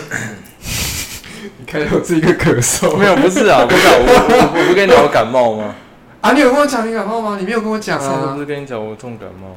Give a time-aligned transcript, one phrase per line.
[1.58, 5.74] 你开头是一个咳嗽，没有，不是啊，不是啊，我我我不跟你讲我感冒吗？
[6.20, 6.32] 啊？
[6.32, 7.36] 你有跟我讲你感冒吗？
[7.40, 8.40] 你没有跟我讲啊上次不？
[8.40, 9.56] 是跟你讲我重感冒，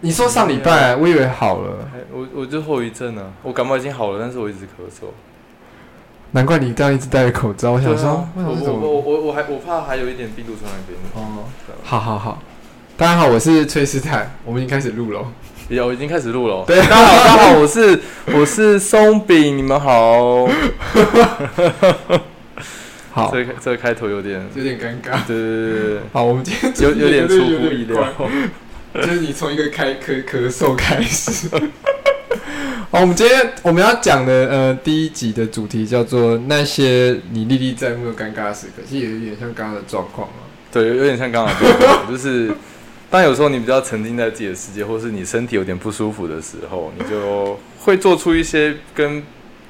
[0.00, 5.08] 你说上礼拜，我以为好了，还我我就后遗症啊，我感冒已经好了，但是我一直咳嗽。
[6.32, 7.72] 难怪你这样一直戴着口罩。
[7.72, 8.78] 我想说，为什我么怎么？
[8.80, 11.20] 我我我我还我怕还有一点病毒传染给你。
[11.20, 11.44] 哦，
[11.82, 12.40] 好好好，
[12.96, 15.26] 大家好，我是崔斯坦，我们已经开始录了。
[15.70, 16.64] 有，已经开始录了。
[16.66, 18.00] 对大家好，大家好，我是
[18.34, 20.48] 我是松饼，你们好。
[23.12, 25.24] 好，这个这个开头有点，有点尴尬。
[25.28, 28.04] 对对对对好，我们今天，有有点出乎意料。
[28.94, 31.48] 就是你从一个开咳咳嗽开始。
[32.90, 40.50] 好，我们今天我们要讲的呃第一集的主题叫做那些你历历在目的尴尬的时刻，其实也有点像刚刚的状况啊。
[40.72, 42.50] 对，有有点像刚刚的状况，就是
[43.10, 49.20] 当有时候你比较沉浸在自己的世界，或是你身体有点不舒服的时候，你就会做出一些跟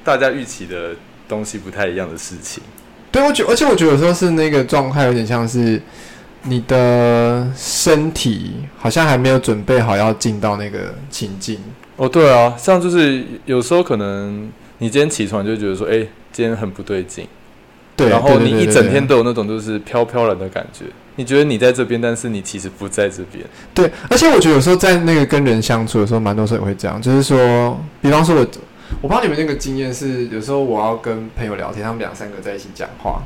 [0.05, 0.91] 大家预期的
[1.27, 2.63] 东西不太一样的事情。
[3.11, 5.81] 对，我觉而且我觉得有时候是那个状态有点像是
[6.43, 11.59] 你的身体好像还没有准备好要进到那个情境。
[11.97, 17.27] 哦，对啊，像就是有时候可能你今天起床就觉得说，哎、今天很不对劲，
[18.01, 20.85] 对，然后你一整天都有那种就是飘飘然的感觉，
[21.17, 23.45] 你觉得你在这边，但是你其实不在这边。
[23.75, 28.41] 对，而且我觉得有时候在那个跟人相处的时候，蛮多时候也会这样，就是说，比方说我，
[29.03, 33.21] 我不知道你们那个经验是，有时候我要跟朋友聊天，他们两三个在一起讲话，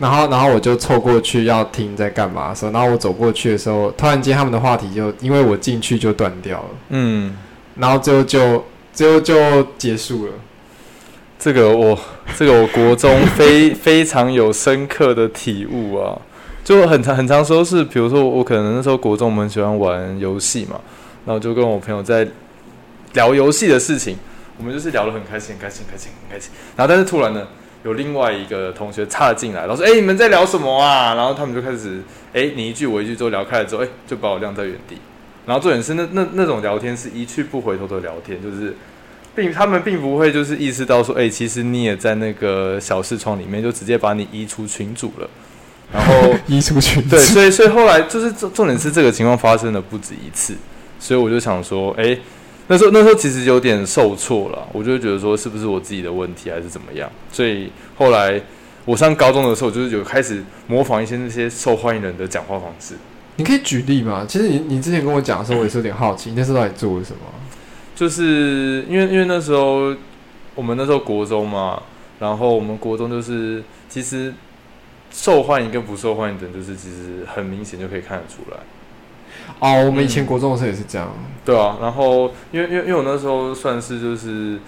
[0.00, 7.36] 然后然后我就凑过去要听在干嘛的时候，然后我走过去的时候，突然间他们的话题就因为我进去就断掉了，嗯，
[7.76, 10.32] 然后最后就最后就结束了。
[11.40, 11.98] 这个我
[12.36, 16.20] 这个我国中非非常有深刻的体悟啊，
[16.62, 20.78] 就很长很长时候是，比如说我可能那时候国中我们喜欢玩游戏嘛，
[21.24, 22.28] 然后就跟我朋友在
[23.14, 24.18] 聊游戏的事情，
[24.58, 26.52] 我们就是聊得很开心，很开心，很开心，很开心。
[26.76, 27.48] 然后但是突然呢，
[27.84, 32.02] 有另外一个同学插进来，然后说：“哎、你们在聊什么啊？”然后他们就开始，
[32.34, 34.98] 哎、你一句我一句之后聊开了之后，哎、就把我晾在原地。
[35.46, 38.76] 然后重点是那那那种聊天是一去不回头的聊天，就是
[39.34, 45.28] 并他们并不会就是意识到说，哎、其实你也在那个小视窗里面，就直接把你移出群组了。
[45.92, 50.54] 然后 移出群，对，所以所以后来就是重重点是这个情况发生了不止一次，
[51.00, 52.16] 所以我就想说，哎、
[52.68, 58.40] 那时候那时候其实有点受挫了，我就觉得说是不是我自己的问题还是怎么样，所以后来
[58.84, 62.94] 我上高中的时候，就是有开始模仿一些那些受欢迎人的讲话方式，
[63.34, 64.24] 你可以举例吗？
[64.28, 67.18] 其实你你之前跟我讲的时候，我也是有点好奇，你那时候到底做了什么？
[68.00, 69.94] 就是因为因为那时候
[70.54, 71.82] 我们那时候国中嘛，
[72.18, 74.32] 然后我们国中就是其实
[75.10, 78.56] 受欢迎跟不受欢迎的，就是其实很明显就可以看得出来。
[79.58, 81.12] 哦，我们以前国中的时候也是这样。
[81.44, 84.58] 对啊，然后因为因为因为我那时候算是就是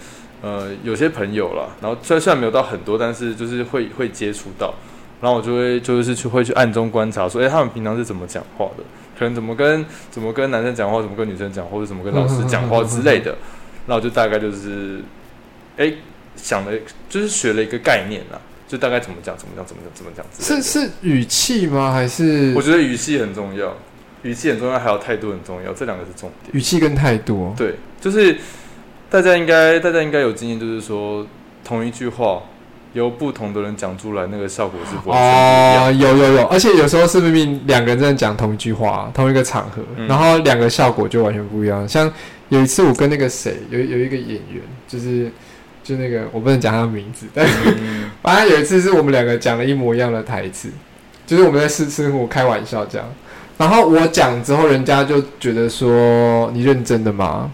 [0.42, 4.74] 呃有些朋友啦，然后虽然虽然没有到很多，但是就是会会接触到，
[5.22, 8.84] 然后我就会就是去会去暗中观察说，哎，他们平常是怎么讲话的，
[9.22, 13.36] 可能怎么跟怎么跟男生讲话，怎么跟女生讲，或者怎么跟老师讲话之类的，
[13.86, 15.00] 那我就大概就是
[15.76, 15.92] 哎
[16.34, 16.72] 想了
[17.08, 20.60] 就是学了一个概念啦，就大概怎么讲怎么讲怎么讲怎么讲是。
[20.60, 21.92] 是语气吗？
[21.92, 23.72] 还是我觉得语气很重要，
[24.22, 26.56] 语气很重要，还有态度很重要，这两个是重点。
[26.56, 27.54] 语气跟态度？
[27.56, 28.36] 对，就是
[29.08, 31.24] 大家应该大家应该有经验，就是说
[31.62, 32.42] 同一句话
[32.92, 35.20] 由不同的人讲出来，那个效果是不一样。
[35.22, 41.88] 哦，有有有，而且有时候是明明两个人在讲同一句话，同一个场合，嗯然后两个效果就完全不一样。
[41.88, 42.10] 像
[42.48, 45.30] 有一次我跟那个谁，有有一个演员，就是
[45.82, 50.68] 就那个我不能讲他的名字，但嗯反正有一次是我们两个讲了一模一样的台词，
[51.26, 53.06] 就是我们在试生活开玩笑这样。
[53.58, 57.50] 然后我讲之后，人家就觉得说你认真的吗？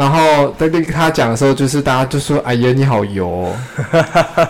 [0.00, 3.56] 然后在跟他讲的时候，就是大家就说：“哎呀，你好油、哦。”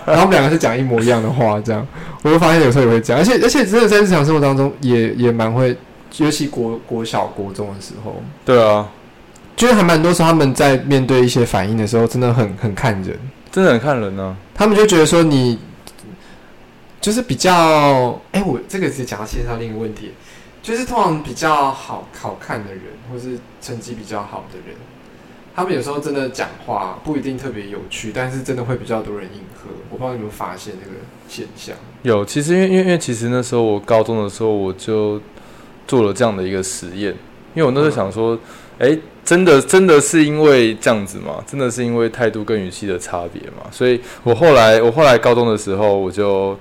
[0.07, 1.85] 然后我们两个是讲一模一样的话，这样
[2.23, 5.77] 我就发现有时候也会这样，而且而且真的在日常生活当中也也蛮会，
[6.19, 8.89] 尤其国国小国中的时候，对啊，
[9.57, 13.19] 就是还蛮多时候他们在面对一些反应的时候，真的很很看人。
[13.51, 15.59] 真的很看人呢、他们就觉得说你
[17.01, 20.13] 就是比较，哎、我这个是讲到牵涉到另一个问题，
[20.63, 24.77] 就是通常比较好好看的人，或是成绩比较好的人，
[25.55, 29.69] 他们有时候真的讲话不一定特别有趣，但是真的会比较多人应和。
[29.91, 30.97] 我不知道你有没有发现这个
[31.29, 31.75] 现象？
[32.03, 35.21] 有，其实因为因为因为其实那时候我高中的时候我就
[35.87, 37.13] 做了这样的一个实验，
[37.55, 38.39] 因为我那时候想说，
[38.79, 41.45] 哎、真的真的是因为这样子吗？
[41.47, 43.67] 真的是因为态度跟语气的差别吗？
[43.71, 46.57] 所以我后来我后来高中的时候，我就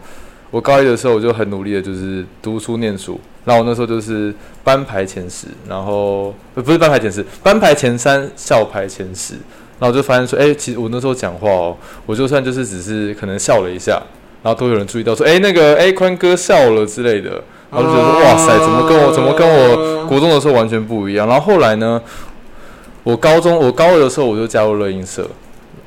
[0.52, 3.20] 我高一的时候我就很努力的，就是读书念书。
[3.46, 4.34] 然后我那时候就是
[4.64, 9.36] 班排前十，然后呃不是班排前十，班排前三，校排前十。
[9.80, 13.94] 然后我就发现说，哎、其实我那时候讲话哦，我就算就是只是可能笑了一下，
[14.44, 17.42] 然后都有人注意到说，哎、那个哎宽哥笑了之类的，
[17.72, 21.26] 然后就觉得说，哇塞，怎么跟我怎么跟我国中的时候完全不一样。
[21.26, 22.02] 然后后来呢，
[23.04, 25.26] 我高中我高二的时候我就加入乐音社，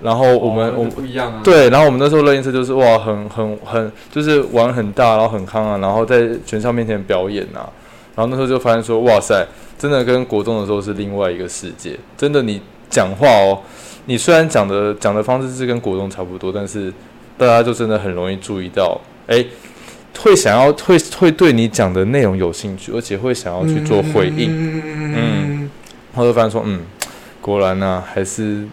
[0.03, 7.71] 然后我们、哦我们不一样啊，，对，然后我们那时候乐音社就是哇，很很很，就是玩很大，然后很康啊，然后在全校面前表演啊，
[8.15, 9.47] 然后那时候就发现说，哇塞，
[9.79, 12.61] 真的跟国中的时候是另外一个世界，真的你
[12.91, 13.61] 讲话哦，
[14.07, 16.93] 你虽然讲的讲的方式是跟国中差不多，但是
[17.39, 19.45] 大家就真的很容易注意到，哎，
[20.19, 24.51] 会想要会会对你讲的内容有兴趣，而且会想要去做回应，
[25.15, 25.71] 嗯
[26.15, 26.81] 后就发现说，嗯，
[27.41, 28.67] 果然呢、还是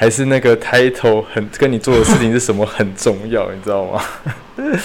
[0.00, 4.02] 还是那个 title 很跟你做的事情是什么很重要，你知道吗？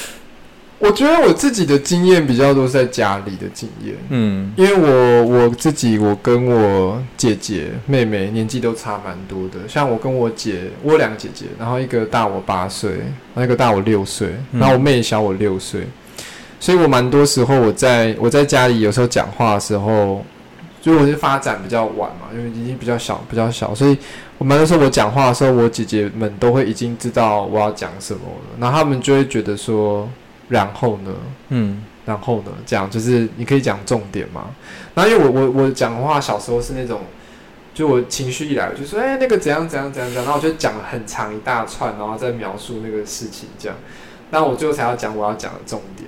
[0.77, 4.51] 我觉得我自己的经验比较多是在家里的经验，嗯。
[4.57, 12.91] 因为我我自己我跟我姐姐妹妹年纪都差蛮多的，像我跟我姐，我有两个姐姐，然后一个大我八岁，
[13.33, 14.59] 然后一个大我六岁，嗯。
[14.59, 15.87] 然后我妹小我六岁，
[16.59, 20.25] 所以我蛮多时候我在我在家里有时候讲话的时候，
[20.81, 23.97] 就我是发展比较晚嘛，因为年纪比较小比较小，所以
[24.37, 30.09] 我们那时候我讲话的时候，我姐姐们都会已经知道我要讲什么了，然后他们就会觉得说，
[30.49, 31.11] 然后呢？
[31.49, 34.51] 嗯然后呢，这样就是你可以讲重点嘛。
[34.93, 37.01] 然后因为我我我讲话小时候是那种，
[37.73, 43.75] 就我情绪一来我就说，哎、那个怎样怎样怎样怎样，然后我就讲了很长一大串，然后再描述那个事情这样。
[44.29, 46.07] 那我最后才要讲我要讲的重点。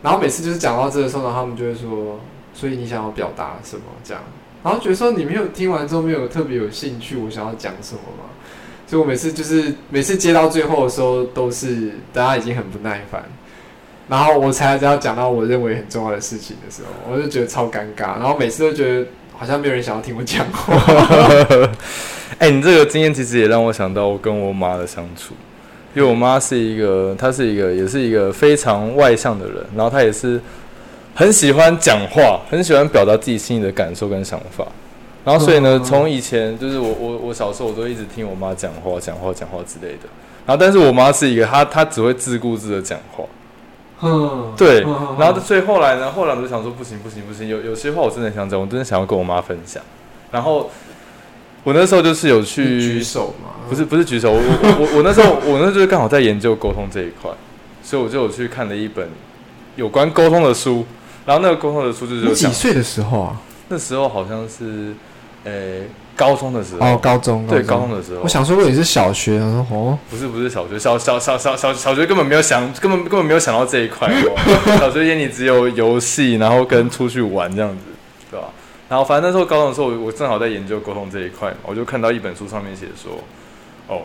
[0.00, 2.20] 然后每次就是讲到这个时候，然后他们就会说，
[2.54, 4.22] 所以你想要表达什么这样？
[4.62, 8.24] 然后觉得说你没有听完之后没有特别有兴趣，我想要讲什么嘛？
[8.86, 13.24] 所以我每次就是每次接到最后的时候，都是大家已经很不耐烦。
[14.08, 19.06] 然后我才要讲到我认为很重要的事情的时候，我就觉得超尴尬，然后每次都觉得
[19.36, 20.74] 好像没有人想要听我讲话。
[22.38, 25.34] 哎、你这个经验其实也让我想到我跟我妈的相处，
[25.94, 30.40] 因为我妈是一个，她是一个，也是一个非常外向的人，然后她也是
[31.14, 34.66] 很喜欢讲话，很喜欢表达自己心里的感受跟想法。
[35.24, 40.08] 然后所以呢，嗯从以前就是我我我小时候我都一直听我妈讲话讲话讲话之类的。
[40.44, 43.22] 然后但是我妈是一个，她她只会自顾自的讲话，
[44.00, 49.80] 嗯，对，嗯然后所以后来呢，后来我就想说，不行不行不行，有有些话我真的想讲，我真的想要跟我妈分享。
[50.32, 50.68] 然后
[51.62, 57.30] 我那时候就是有去举手嘛，不是不是举手，我我我我那时候我那时候就是刚好在研究沟通这一块，
[57.80, 59.08] 所以我就有去看了一本
[59.76, 60.84] 有关沟通的书。
[61.24, 63.40] 然后那个沟通的数字就是几岁的时候啊？
[63.68, 64.92] 那时候好像是，
[65.44, 65.80] 呃，
[66.16, 74.08] 高中的时候，哦，高中，对高中的时候，我想说，如果你是小学，我说哦，不是不是小学，小小小小小小学根本没有想，根本根本没有想到这一块。
[74.08, 74.36] 哦
[74.78, 77.84] 小学眼里只有游戏，然后跟出去玩这样子，
[78.30, 78.48] 对吧？
[78.88, 83.12] 然后反正那时候高中的时候，我我正好在研究沟通这一块嘛，我就看到一本书上面写说，
[83.88, 84.02] 哦，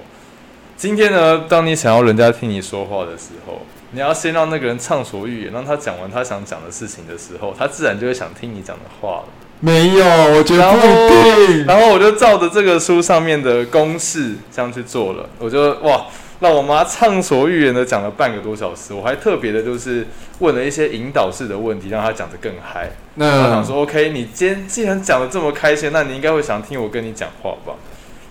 [0.77, 3.61] 今天呢，当你想要人家听你说话的时候，
[3.91, 9.23] 你要先让那个人畅所欲言，让他讲完他想讲的事情的时候，他自然就会想听你讲的话了。
[9.59, 10.05] 没有，
[10.35, 11.65] 我觉得不一定。
[11.65, 16.05] 然后我就照着这个书上面的公式这样去做了，我就哇，
[16.39, 20.05] 让我妈畅所欲言的讲了半个多小时，我还特别的就是
[20.39, 22.91] 问了一些引导式的问题，让她讲得更嗨。
[23.15, 27.73] 我那想说，OK，你今天既然讲的这么开心，那你应该会想听我跟你讲话吧？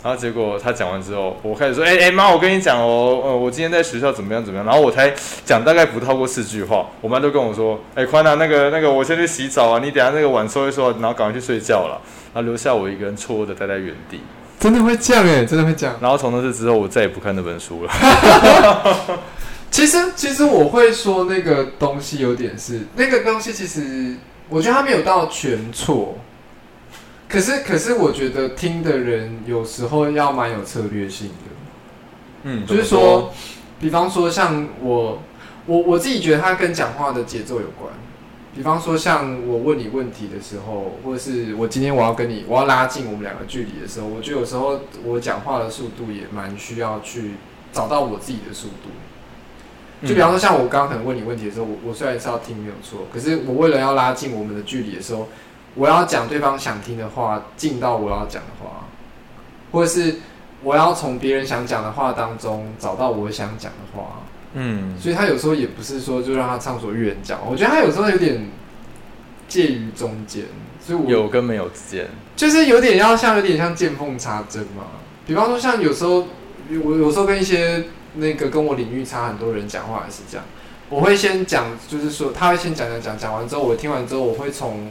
[0.06, 4.64] 然后结果他讲完之后，我开始说，哎、哎妈，我跟你讲哦，呃，我今天在学校怎么样怎么样。
[4.64, 5.12] 然后我才
[5.44, 12.00] 讲大概不超过四句话，我妈就跟我说，哎、宽啊，那个那个，我先去洗澡啊，你等下那个碗收一收，然后赶快去睡觉了。
[12.32, 14.20] 然后留下我一个人错愕的待在原地。
[14.60, 15.96] 真的会这样哎，真的会这样。
[16.00, 17.90] 然后从那次之后，我再也不看那本书了。
[19.72, 24.14] 其实，其实我会说那个东西有点是那个东西，其实
[24.48, 26.16] 我觉得它没有到全错。
[27.28, 31.34] 可是，可是我觉得听的人有时候要蛮有策略性的。
[32.44, 33.32] 嗯，就是说，
[33.80, 35.20] 比方说像我，
[35.66, 37.92] 我我自己觉得它跟讲话的节奏有关。
[38.54, 47.32] 比方说，像我问你问题的时候，或者是我今天我要跟你，我要拉近我们两个距离的时候，我觉得有时候我讲话的速度也蛮需要去
[47.72, 50.06] 找到我自己的速度。
[50.06, 55.28] 就比方说，像我刚刚可能问你问题的时候，我我虽然是要听没有错，可是我为了要拉近我们的距离的时候，
[55.76, 58.86] 我要讲对方想听的话，进到我要讲的话，
[59.70, 60.16] 或者是
[60.62, 64.22] 我要从别人想讲的话当中找到我想讲的话，
[64.54, 68.48] 嗯，所以他有时候也不是说就让他畅所欲言讲，我觉得他有时候有点
[69.46, 70.44] 介于中间，
[70.80, 74.84] 所以我有跟没有之间，就是有点要像有点像见缝插针嘛。
[75.26, 76.26] 比方说，像有时候
[76.84, 80.46] 我有时候跟一些那个跟我领域差很多人讲话也是这样，
[80.88, 84.90] 我会先讲，就是说他会先讲讲讲，讲完之后我听完之后，我会从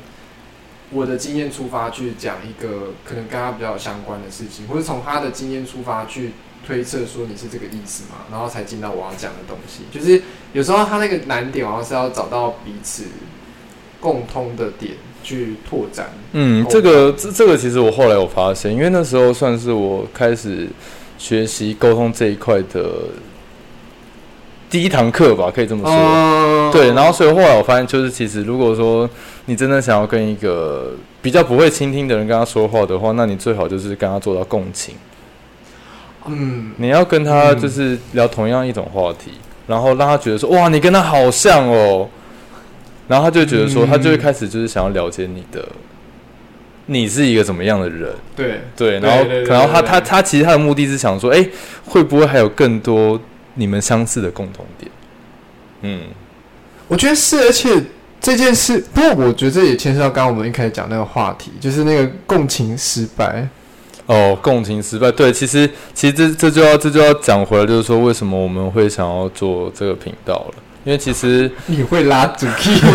[0.96, 6.32] 我的经验出发去讲一个可能跟他比较相关的事情，或是从他的经验出发去
[6.66, 9.82] 推测说你是这个意思嘛，然后才进到我要讲的东西。
[9.92, 10.22] 就是
[10.54, 13.04] 有时候他那个难点好像是要找到彼此
[14.00, 16.10] 共通的点去拓展。
[16.32, 20.68] 嗯，这个这这个其实我后来有发现，因为那时候算是我开始
[21.18, 23.10] 学习沟通这一块的
[24.76, 25.96] 第一堂课吧，可以这么说。
[25.96, 26.70] 哦。
[26.70, 29.10] 对，然后所以后来我发现，就是其实如果说
[29.46, 30.92] 你真的想要跟一个
[31.22, 34.96] 比较不会倾听的人跟他说话的话，那你最好就是跟他做到共情。
[36.26, 39.32] 嗯，你要跟他就是聊同样一种话题，
[39.66, 42.10] 然后让他觉得说哇，你跟他好像哦，
[43.08, 43.88] 然后他就觉得说，嗯。
[43.88, 45.66] 他就会开始就是想要了解你的，
[46.88, 51.48] 你是一个怎么样的人，对，对，然后对对对然后他他他其实他的目的是想说，哎，
[51.86, 53.18] 会不会还有更多
[53.56, 54.92] 你们相似的共同点？
[55.82, 56.02] 嗯，
[56.88, 57.84] 我觉得是，而且
[58.22, 63.48] 这件事，不过我觉得这也牵涉到刚刚我们一开始讲那个话题，就是那个共情失败。
[64.08, 72.80] 哦，共情失败，对，其实其实这这就要这就要讲回来，就是说为什么我们会想要做这个频道了，因为其实 你会拉主 key，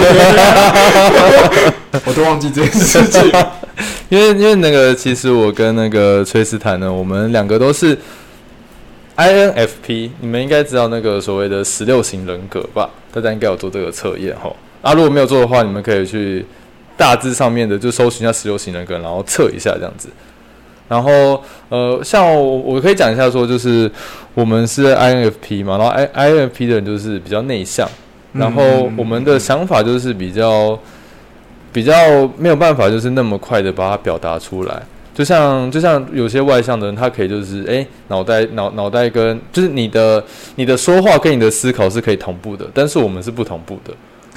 [2.06, 3.32] 我都忘记这件事情。
[4.08, 7.98] 因为因为那个，其实我跟那个崔斯坦呢，我们两个都是
[9.20, 12.88] INFP，你们应该知道那个所谓的十六型人格吧？
[13.12, 14.50] 大家应该有做这个测验哈。
[14.80, 16.46] 啊，如果没有做的话，你们可以去
[16.96, 20.08] 大致上面的就搜寻一下十六型人格，然后测一下这样子。
[20.88, 23.90] 然后呃，像我我可以讲一下说，就是
[24.32, 27.86] 我们是 INFP 嘛，然后 I INFP 的人就是比较内向，
[28.32, 30.78] 然后我们的想法就是比较
[31.72, 31.92] 比较
[32.38, 34.82] 没有办法，就是那么快的把它表达出来。
[35.20, 40.24] 就像就像有些外向的人，他可以就是诶脑袋脑脑袋跟就是你的
[40.54, 43.92] 你的说话跟你的思考是可以同步的，但是我们是不同步的。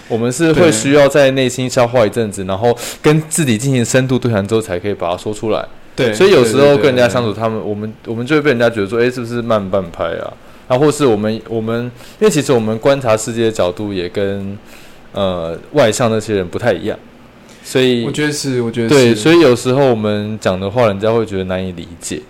[0.10, 5.66] 我们是会需要在内心消化一阵子，然后跟自己进行深度对谈之后，才可以把它说出来。
[5.96, 10.34] 对，所以有时候跟人家相处，，他们我们我们就会被人家觉得说，诶，是不是慢半拍啊？
[10.68, 11.84] 然后或是我们我们，
[12.20, 14.58] 因为其实我们观察世界的角度也跟
[15.14, 17.00] 呃外向那些人不太一样，
[17.64, 22.22] 所以我觉得是，我觉得对，所以有时候我们讲的话，人家会觉得难以理解，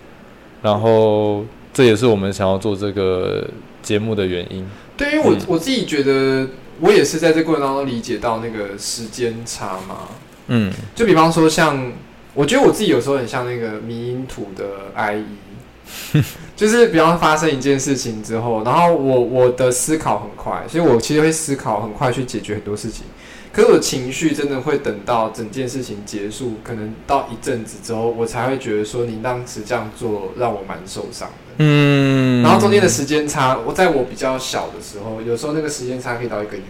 [0.62, 3.44] 然后这也是我们想要做这个
[3.82, 4.64] 节目的原因。
[4.96, 6.46] 对，因为我嗯我自己觉得，
[6.80, 10.08] 我也是在这过程当中理解到那个时间差嘛。
[10.46, 11.92] 嗯就比方说像，
[12.32, 14.64] 我觉得我自己有时候很像那个迷因图的
[14.94, 16.22] IE，
[16.54, 23.04] 就是比方发生一件事情之后，然后我我的思考很快，所以我其实会思考很快去解决很多事情。
[23.54, 31.54] 可是我情绪真的会等到整件事情结束，可能到一阵子之后，我才会觉得说你当时这样做让我蛮受伤的。
[31.58, 36.62] 嗯，然后中间的时间差，我在我比较小的时候，有时候那个时间差可以到一个月，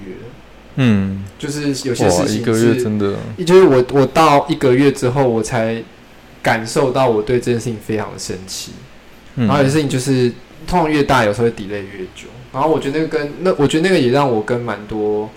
[0.76, 5.82] 嗯，就是有些哇，事情一个月是真的，就是我我到一个月之后，我才
[6.42, 8.72] 感受到我对这件事情非常的生气。
[9.36, 10.30] 嗯然后有些事情就是
[10.66, 12.28] 通常越大，有时候会 delay 越久。
[12.52, 15.28] 然后我觉得那个跟那，我觉得那个也让我跟蛮多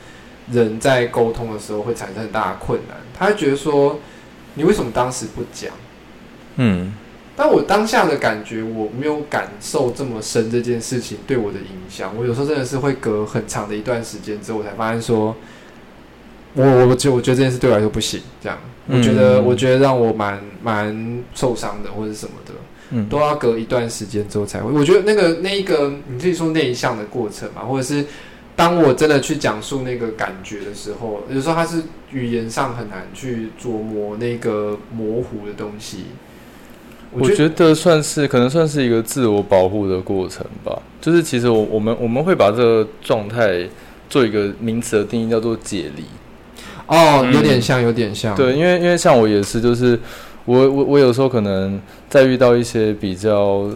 [0.51, 2.98] 人在沟通的时候会产生很大的困难。
[3.18, 4.00] 他会觉得说，
[4.56, 5.72] 你为什么当时不讲？
[6.56, 6.94] 嗯
[7.39, 12.12] 但我当下的感觉，我没有感受这么深这件事情对我的影响。
[12.18, 15.36] 我有时候真的是会隔很长的一段时间之后，我才发现说，
[16.56, 18.20] 我我我觉得我觉得这件事对我来说不行。
[18.42, 22.54] 这样，我觉得、嗯我觉得让我蛮蛮受伤的，或者什么的，
[22.89, 24.72] 嗯都要隔一段时间之后才会。
[24.72, 28.04] 我觉得那个那一个，你自己说内向的过程嘛，或者是
[28.58, 36.06] 当我真的去讲述那个感觉的时候，有时候它是语言上很难去琢磨那个模糊的东西。
[37.12, 40.78] 我觉得算是可能算是一个自我保护的过程吧。
[41.00, 43.62] 就是其实我我们我们会把这个状态
[44.10, 46.04] 做一个名词的定义，叫做解离。
[46.88, 48.36] 哦，嗯有点像，有点像。
[48.36, 49.98] 对，因为因为像我也是，就是
[50.46, 53.70] 我我我有时候可能在遇到一些比较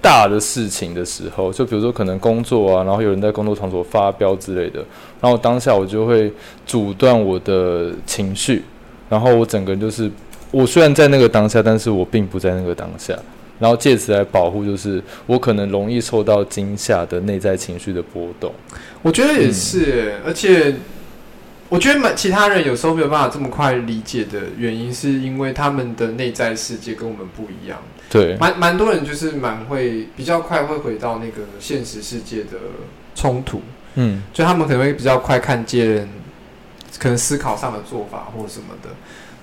[0.00, 4.84] 大的事情的时候，就比如说可能工作啊，然后有人在工作场所发飙之类的，
[5.20, 6.32] 然后当下我就会
[6.66, 8.62] 阻断我的情绪，
[9.08, 10.10] 然后我整个人就是
[10.50, 13.16] 我虽然在那个当下，但是我并不在那个当下。
[13.58, 18.50] 然后借此来保护，就是我可能容易受到惊吓的内在情绪的波动。
[19.02, 20.76] 我觉得也是，而且
[21.68, 27.78] 我觉得蛮其他人有时候没有办法这么快理解的原因，是因为他们的内在世界跟我们不一样。
[28.10, 32.58] 对，蛮蛮多人就是蛮会比较快会回到那个现实世界的
[33.14, 33.62] 冲突，
[33.94, 36.08] 嗯就他们可能会比较快看见
[36.98, 38.90] 可能思考上的做法或什么的。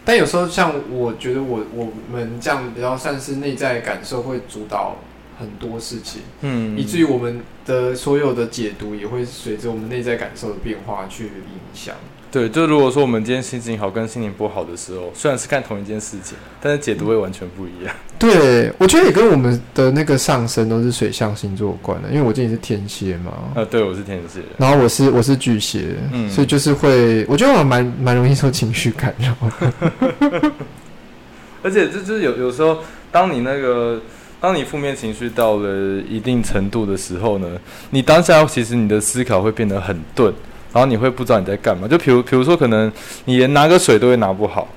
[0.03, 4.97] 但有时候像我觉得我我们这样比较算是内在感受会主导
[5.39, 6.24] 很多事情。
[6.41, 11.95] 嗯，以至于我们的所有的解读也会随着我们内在感受的变化去影响。
[12.29, 17.96] 对，就如果说我们今天心情好跟心情不好的时候，虽然是看同一件事情，但是解读会完全不一样。
[18.19, 30.51] 对，我觉得也跟我们的那个上升都是水象星座有关的，因为我自己是天蝎嘛，呃，对，我是天蝎，然后我是我是巨蟹，嗯所以就是会，我觉得我蛮蛮容易受情绪感染的。
[31.63, 32.79] 而且这就是有有时候，
[33.12, 34.00] 当你那个
[34.39, 37.48] 当你负面情绪到了一定程度的时候呢，
[37.89, 40.34] 你当下其实你的思考会变得很钝，
[40.77, 41.88] 然后你会不知道你在干嘛。
[41.88, 42.91] 就比如比如说，可能
[43.25, 44.67] 你连拿个水都会拿不好，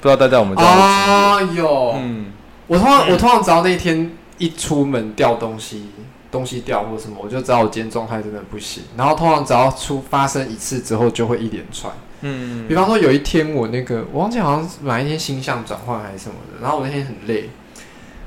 [0.00, 1.92] 不知道大家有没有这样的啊，有？
[1.96, 2.26] 嗯，
[2.66, 5.88] 我通常我通常只要那一天一出门掉东西，
[6.32, 8.82] 东西掉或什么，我就知道我今天状态真的不行。
[8.96, 11.92] 然后通常只要出发生一次之后，就会一连串。
[12.22, 17.50] 嗯比方说有一天我那个我忘记好像是哪一天星象转换还是什么的，然后我那天很累，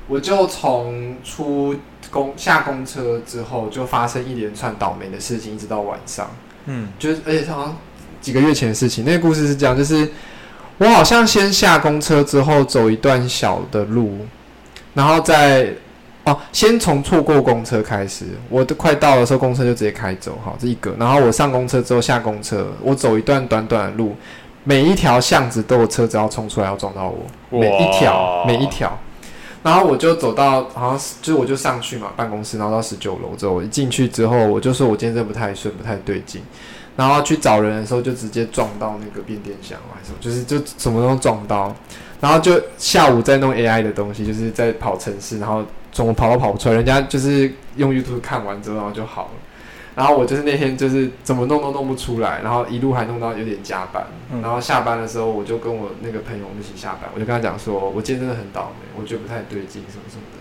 [0.06, 1.74] 我就从出
[2.10, 6.30] 公下公车之后就发生一连串倒霉的事情，一直到晚上。
[6.70, 7.76] 嗯就是而且好像
[8.20, 9.04] 几个月前的事情。
[9.04, 10.08] 那个故事是这样，就是
[10.76, 14.18] 我好像先下公车之后走一段小的路，
[14.92, 15.68] 然后再
[16.24, 18.26] 哦，先从错过公车开始。
[18.50, 20.94] 我都快到的时候，公车就直接开走，好，这一个。
[20.98, 24.14] 然后我上公车之后下公车，我走一段短短的路，
[24.64, 27.08] 每一条巷子都有车子要冲出来要撞到
[27.50, 28.98] 我，每一条每一条。
[29.62, 36.42] 然后我就走到，好像是就我就上去嘛办公室，然后到十九楼之后，我一进去之后，我就说我今天真的不太顺，不太对劲。
[36.96, 41.74] 然后去找人的时候，就直接撞到那个变电箱还是，就是就什么都撞到。
[42.20, 46.74] 然后就下午在弄 AI 的东西，就是在跑城市，然后怎么跑都跑不出来。
[46.74, 49.30] 人家就是用 YouTube 看完之后，然后就好了。
[49.98, 54.06] 然后我就是那天就是怎么弄都弄不出来，然后一路还弄到有点加班。
[54.32, 60.38] 嗯然后下班的时候，我就跟我那个朋友我们一起下班，我就跟他讲说，我今天真的很倒霉，我觉得不太对劲，什么什么的。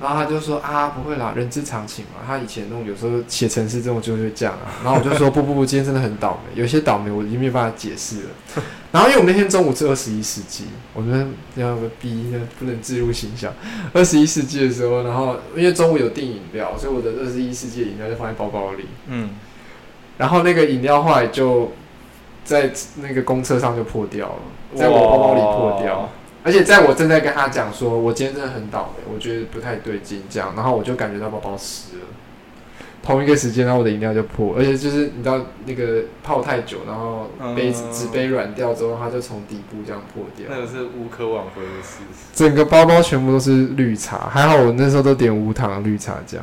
[0.00, 2.20] 然后他就说啊，不会啦，人之常情嘛。
[2.26, 4.68] 他以前那种有时候写程式这种就会这样啊。
[4.84, 8.62] 然后我就说不不不，今天真的很倒霉，有些倒霉我已经没有办法解释了。
[8.92, 13.52] 然后因为我们那天中午是二十一世纪，我们要个逼，不能置入形象。
[13.92, 18.86] 二十一世纪的时候，然后因为中午有订饮料，所以我的二十一世纪的饮料就放在包包里。
[19.08, 19.30] 嗯，
[20.18, 21.72] 然后那个饮料后来就
[22.44, 24.34] 在那个公车上就破掉了，
[24.76, 26.08] 在我包包里破掉哇。
[26.46, 32.04] 而且在我正在跟他讲说，我今天真的很倒霉，我觉得不太对劲，这样，然后我就感觉到包包湿了。
[33.02, 40.46] 同一个时间，然后我的饮料就破，而且就是你知道那个泡太久，然后杯子嗯纸杯软掉之后，它就从底部这样破掉。
[40.48, 41.98] 那个是无可挽回的事。
[42.32, 46.42] 整个包包全部都是绿茶，还好我那时候都点无糖绿茶酱。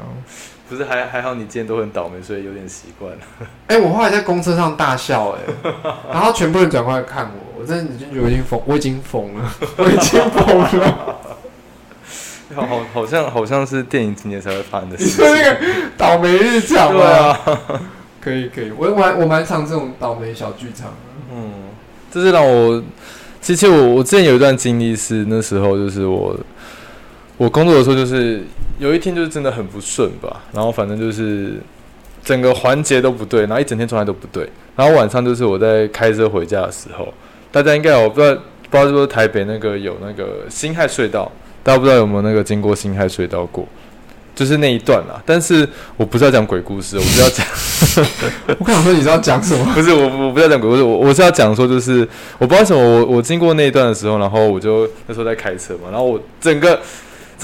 [0.74, 3.20] 不是还还好，你今天都很倒霉，所以有点习惯了。
[3.68, 5.72] 哎、我后来在公车上大笑、哎，
[6.12, 11.20] 然后全部人转过来看我，我真的已经觉得我已经疯，我已经疯了， 我已经疯了。
[12.56, 15.60] 好好好像好像是电影情节才会发生的你事说那个
[15.98, 17.00] 倒霉日常吗？
[17.00, 17.40] 对啊，
[18.22, 20.96] 可以可以，我我蛮我蛮常这种倒霉小剧场的。
[21.34, 21.52] 嗯，
[22.12, 22.84] 这是让我，
[23.42, 26.36] 其实我我之前有一段经历是那时候就是我
[27.38, 28.42] 我工作的时候就是
[28.80, 31.60] 有一天就是真的很不顺吧，然后反正就是
[32.24, 37.14] 整个环节都不对，然后一整天状态都不对，然后晚上就是我在开车回家的时候，
[37.52, 38.34] 大家应该我不知道
[38.70, 41.32] 不知道是不是台北那个有那个辛亥隧道，
[41.64, 43.68] 大家不知道有没有那个经过辛亥隧道过？
[44.36, 47.46] 就是那一段啦，但是我不是要讲鬼故事，我不是要讲。
[48.58, 49.64] 我刚想说你知道讲什么？
[49.76, 52.00] 不是我，我不是要讲鬼故事，我我是要讲说，就是
[52.40, 56.80] 我不知道为什么我我经过那一段的时候，然后我就那时候在开车嘛，然后我整个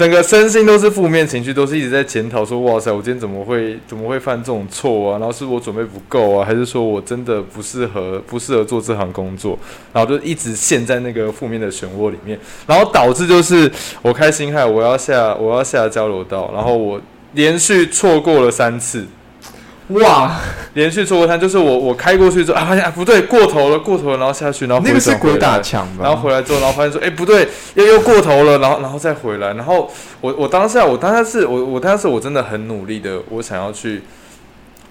[0.00, 5.18] 整个身心都是负面情绪，都是一直在检讨说，哇塞，我今天怎么会怎么会犯这种错啊？
[5.18, 9.58] 然后是我准备不够啊，还是说我真的不适合不适合做这行工作？
[9.92, 16.98] 然后就一直陷在那个负面的漩涡里面，然后导致就是我开心害，我要下我要下交流道，然后我
[17.34, 19.06] 连续错过了三次。
[19.90, 20.38] 哇，
[20.74, 26.04] 连续错过摊，就是我我开过去之后啊，发现啊不对，过头了，过头了，然后下去，然后那个是鬼打墙吧？
[26.04, 34.02] 然后回来之后，然后发现说，哎、不对，又又过头了，然后然后再回来，然后我我当下我当下是我我当下是我真的很努力的，我想要去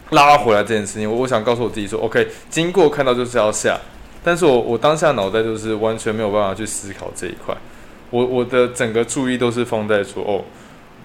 [0.09, 3.77] 拉回来这件事情，我我想告诉我自己说，OK，经过看到就是要下，
[4.23, 7.55] 但是我我当下脑袋就是完全没有办法去思考这一块，
[8.09, 10.43] 我我的整个注意都是放在说，哦，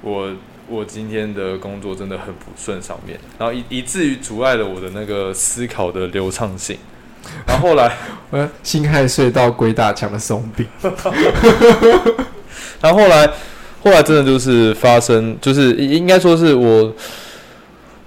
[0.01, 0.29] 我
[0.69, 6.79] 我今天的工作真的很不顺上面，然后以以至于阻碍了我的那个思考的流畅性，
[7.47, 7.97] 然后后来。
[8.31, 10.67] 呃，辛亥隧道鬼打墙的松饼，
[12.81, 13.25] 然后后来，
[13.81, 16.93] 后来真的就是发生，就是应该说是我，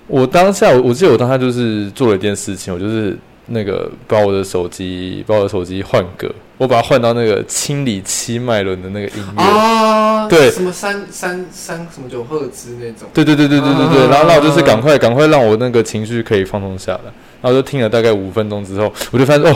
[0.07, 3.17] 我当下我我记得我当下就是做了一件事情，我就是
[3.47, 9.43] 那个把我的手机把我的手机换歌，我把它换到那个清理七脉轮的那个音乐。
[9.43, 19.55] 啊，对什么三三三什么九赫兹那种，对对对对对对对，嗯然后然后我就是赶快赶快让我那个情绪可以放松下来，然后就听了大概五分钟之后，我就发现哦，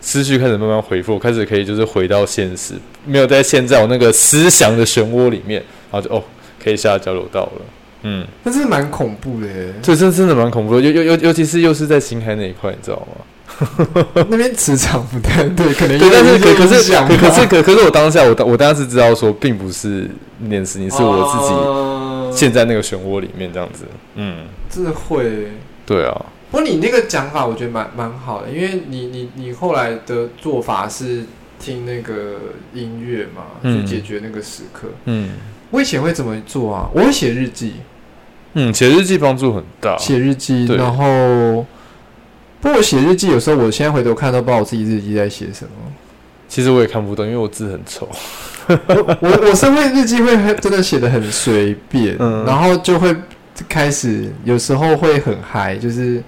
[0.00, 2.74] 思绪开始慢慢回复，开始可以就是回到现实，
[3.04, 6.22] 没有在现在我那个思想的漩涡里面，然后就哦
[6.62, 7.62] 可以下交流道了，
[8.02, 9.74] 嗯，那真的蛮恐怖的耶。
[9.82, 13.24] 这真真的蛮恐怖的，尤尤尤尤其是又是在新海那一块，你知道吗？
[14.30, 20.10] 那边磁场不太对，可能对，但是可可是可可是可可是我当下我当我当时知道说，并不是
[20.40, 23.84] 那件事情，是我自己己陷在那个漩涡里面这样子，
[24.14, 25.48] 嗯，真的会。
[25.84, 31.24] 对啊，不过你那个讲法，我觉得蛮蛮好的，因为你你你后来的做法是
[31.60, 32.38] 听那个
[32.72, 34.88] 音乐嘛，嗯去解决那个时刻。
[35.04, 35.30] 嗯
[35.70, 36.88] 我以前会怎么做啊？
[36.94, 37.74] 我会写日记，
[38.54, 41.64] 嗯，写日记帮助很大，写日记，然后。
[42.60, 45.70] 不过写日记有时候，我现在回头看都不知道我自己日记在写什么。
[46.48, 48.08] 其实我也看不懂，因为我字很丑。
[48.68, 53.12] 我我我是会日记会很真的写的很随便，嗯然后就会
[53.68, 56.22] 开始有时候会很嗨，就是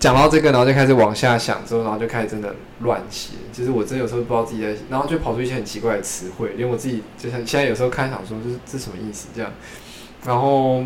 [0.00, 3.34] 讲到这个，然后就开始往下想，之后然后就开始真的乱写。
[3.52, 9.50] 就是我真的有时候不知道自己在，然后就跑出一些很奇怪的词汇，连我自己就像现在有时候看想说，就是这什么意思这样。
[10.24, 10.82] 然后，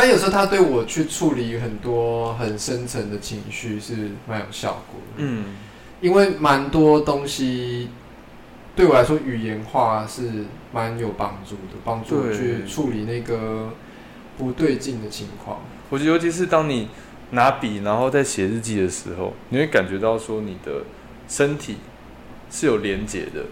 [0.00, 5.14] 但有时候他对我去处理很多很深层的情绪是蛮有效果的。
[5.16, 5.56] 嗯
[6.00, 7.88] 因为蛮多东西
[8.76, 13.70] 对我来说，语言化是蛮有帮助的，帮助我去处理那个
[14.36, 15.58] 不对劲的情况。
[15.90, 16.88] 我觉得尤其是当你
[17.32, 20.84] 拿笔然后在写日记的时候，你会感觉到说你的
[21.26, 21.78] 身体
[22.48, 23.46] 是有连接的，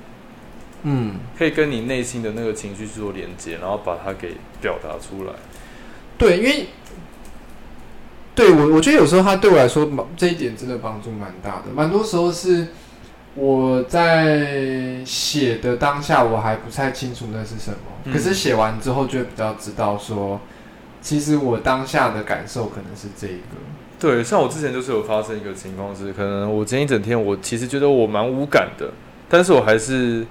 [0.85, 5.33] 嗯，可以跟你内心的那个情绪去做连接，然后把它给表达出来。
[6.19, 6.67] 对，因为
[8.35, 11.65] 对我，我觉得有时候他对我来说，蛮这一点真的帮助蛮大的。
[11.75, 12.69] 蛮多时候是
[13.35, 20.41] 我在写的当下，我还不太清楚那是什么，嗯可是写完之后就会比较知道说，
[21.01, 23.57] 其实我当下的感受可能是这一个。
[23.99, 28.91] 对，像我之前就是有发生一个情况是，可能我今天一整天我其实觉得我蛮无感的，
[29.29, 30.27] 但是我还是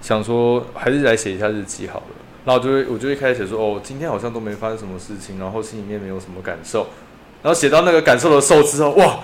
[0.00, 2.06] 想说，还是来写一下日记好了。
[2.48, 6.86] 然后就会我就会开始写说，哦，今天好像都没发生什么事情，然后心里面没有什么感受。
[7.42, 9.18] 然后写到那个感受的时候之后，哇，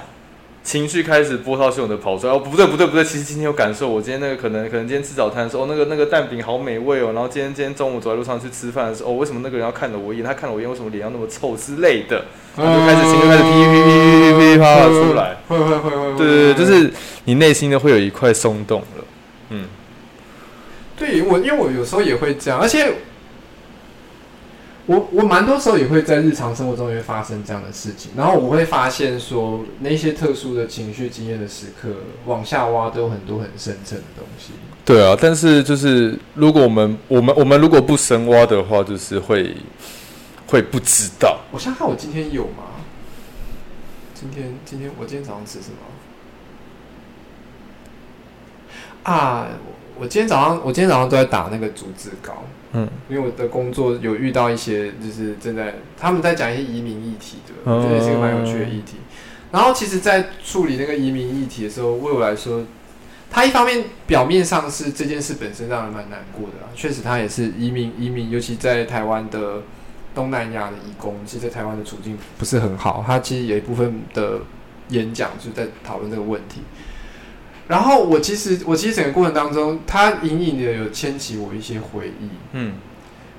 [0.63, 2.35] 情绪开始波涛汹涌的跑出来。
[2.35, 3.89] 哦，不对不对不对，其实今天有感受。
[3.89, 7.15] 我今天那个可能可能今天吃早餐的时候，哦，那个那个蛋饼好美味哦。
[7.15, 10.27] 然后今天今天中午走在路上去吃饭的时候，哦，为什么那个人要看了我一眼？
[10.27, 12.27] 他看了我一眼，为什么脸要那么臭之类的？
[12.59, 15.37] 然后就开始情绪开始噼噼噼噼噼噼啪啪出来。
[15.49, 16.93] 会会会会，对对对，就是
[17.25, 19.05] 你内心的会有一块松动了。
[19.49, 19.65] 嗯，
[20.95, 22.93] 对我，因为我有时候也会这样，而且
[24.87, 31.89] 我我蛮多时候也会在日常生活中也会发生这样的事情，然后我会发现说那些特殊的情绪经验的时刻，
[32.27, 34.53] 往下挖都有很多很深层的东西。
[34.85, 39.57] 对啊，但是就是如果我们我们我们如果不深挖的话，就是会
[40.47, 41.41] 会不知道。
[41.51, 42.65] 我想想看，我今天有吗？
[44.13, 45.77] 今天今天我今天早上吃什么？
[49.11, 49.49] 啊，
[49.97, 52.45] 我我今天早上我今天早上都在打那个竹子稿。
[52.75, 58.97] 嗯因为我的工作有遇到一些，就是正在他们在讲一些移民议题的，我觉得也是个蛮有趣的议题。
[59.53, 62.65] 然后其实，在处理那个移民议题的时候，为我来说，
[63.31, 69.63] 他一方面表面上是这件事本身让人蛮难过的啦，确实它也是移民移民，尤其在台湾的
[70.13, 73.05] 东南亚的移工，其实在台湾的处境不是很好。
[73.07, 74.41] 他其实有一部分的
[74.89, 76.63] 演讲就在讨论这个问题。
[77.69, 82.29] 然后我其实我其实整个过程当中，它隐隐的有牵起我一些回忆。
[82.53, 82.75] 嗯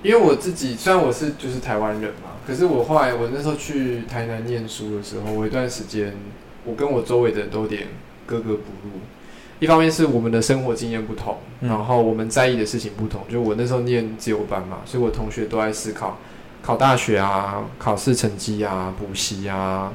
[0.03, 6.13] 因为我自己虽然我是就是台湾人嘛，可是我后来我那时候去台南念书的时候，我一段时间
[6.63, 7.87] 我跟我周围的人都有点
[8.27, 8.91] 格格不入。
[9.59, 13.21] 一方面是我们的生活经验不同，嗯然后我们在意的事情不同。
[13.27, 16.19] 就我那时候念自由班嘛，所以我同学都在思考
[16.61, 19.91] 考大学啊、考试成绩啊、补习啊，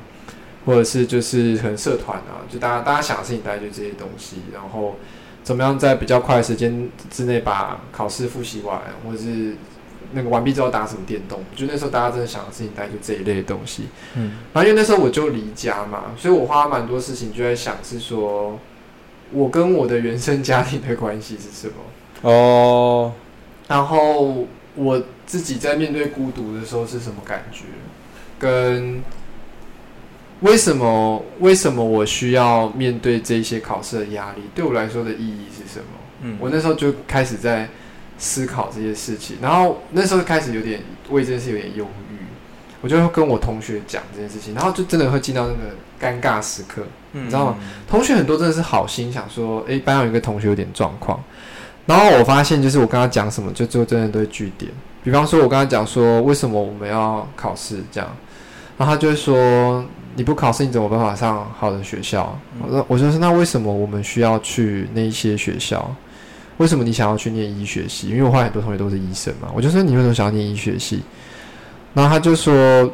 [0.67, 4.97] 或者是就是可能社团啊，就大家大家想的事情大概就这些东西，然后
[5.43, 9.55] 怎么样在比较快的时间之内把考试复习完，或者是
[10.13, 13.85] 那个完毕之后打什么电动，就那时候大家真的想的事情大概就这一类的东西。
[14.17, 18.59] 嗯然后因为那时候我就离家嘛，所以我花蛮多事情就在想是说，
[19.33, 21.75] 我跟我的原生家庭的关系是什么。
[22.29, 23.13] 哦，
[23.69, 27.65] 然后我自己在面对孤独的时候是什么感觉，
[28.39, 29.01] 跟
[30.41, 35.85] 为什么为什么我需要面对这些考试的压力，对我来说的意义是什么？
[36.23, 37.69] 嗯我那时候就开始在
[38.19, 42.17] 思考这些事情，然后那时候开始有点为这件事有点忧郁，
[42.81, 46.83] 我就会跟我同学讲这件事情，然后就真的会进到那个尴尬时刻。
[47.13, 47.57] 你知道吗？
[47.89, 51.21] 同学很多真的是好心，想说，诶，班上有一个同学有点状况，
[51.85, 54.71] 然后我发现就是我跟他讲什么，就最后真的都会据点。
[55.03, 58.09] 比方说，我跟他讲说，为什么我们要考试这样，
[58.79, 59.85] 然后他就会说，
[60.21, 62.39] 你不考试你怎么办法上好的学校？
[62.63, 65.91] 我说，我就说，那为什么我们需要去那一些学校？
[66.59, 68.11] 为什么你想要去念医学系？
[68.11, 71.03] 因为我后来很多同学都是医生嘛，我就说你为什么想要念医学系？
[71.95, 72.93] 然后他就说，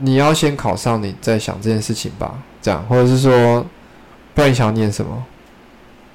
[0.00, 2.34] 你要先考上，你再想这件事情吧。
[2.60, 3.64] 这样，或者是说，
[4.34, 5.24] 不然你想要念什么？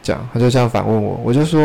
[0.03, 1.59] 这样，他就这样反问我，我就说，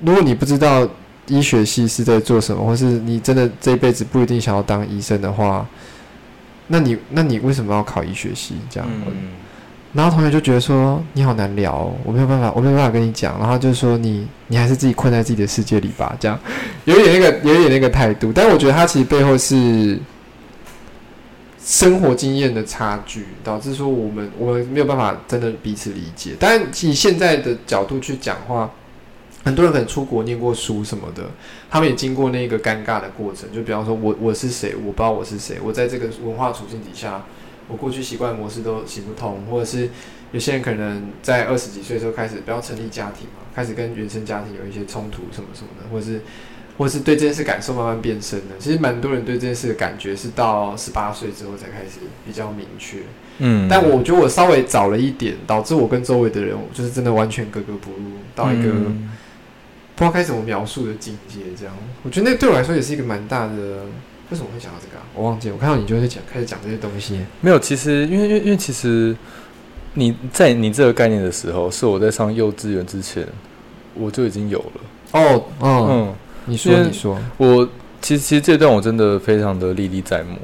[0.00, 0.86] 如果你不知道
[1.28, 5.66] 医学系是在做什么，或是你真的这一辈子不一定想要当医生的话，
[6.66, 8.56] 那你那你为什么要考医学系？
[8.68, 8.88] 这样，
[9.92, 16.38] 然后同学就觉得说你好难聊，我没有办法，我没有办法跟你讲，然后就说你你还是自己困在自己的世界里吧，这样，
[16.84, 19.98] 有一点那个有一点那个态度，但我觉得他其实背后是。
[21.66, 26.32] 生活经验的差距，导致说我们我们没有办法真的彼此理解。
[26.38, 28.70] 但以现在的角度去讲话，
[29.44, 31.30] 很多人可能出国念过书什么的，
[31.70, 33.52] 他们也经过那个尴尬的过程。
[33.52, 37.24] 就比方说，我我是谁，我不知道我是谁，我在这个文化处境底下，
[37.68, 39.90] 我过去习惯模式都行不通，或者是
[40.32, 46.20] 有些人可能在二十几岁的时候开始不要成立家庭嘛，开始跟原生家庭有一些冲突什么什么的，或者是。
[46.76, 52.98] 或是对这件事感受慢慢变深的，其实蛮多人对这件事的感觉是到十八岁之后才开始比较明确。
[53.38, 58.72] 嗯，但我觉得我稍微早了一点，导致我跟周围的人就是真的完全格格不入，到一个
[59.94, 61.40] 不知道该怎么描述的境界。
[61.58, 63.52] 这样，我觉得那对我来说也是一个蛮大的。
[64.30, 65.02] 为什么会想到这个？
[65.14, 67.20] 我忘记，我看到你就是讲开始讲这些东西。
[67.40, 69.14] 没有，其实因为因为因为其实
[69.92, 73.26] 你在你这个概念的时候，是我在上幼稚园之前
[73.94, 75.20] 我就已经有了。
[75.20, 76.14] 哦，嗯。
[76.46, 77.66] 你说，你说，我
[78.02, 80.36] 其实其实这段我真的非常的历历在目。